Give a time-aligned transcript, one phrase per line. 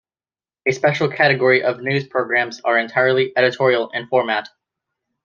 [0.67, 4.49] A special category of news programs are entirely editorial in format.